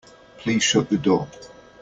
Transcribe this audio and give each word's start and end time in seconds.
Please 0.39 0.63
shut 0.63 0.89
the 0.89 0.97
door. 0.97 1.27